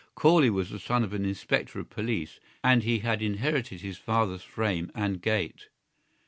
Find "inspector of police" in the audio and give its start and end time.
1.25-2.39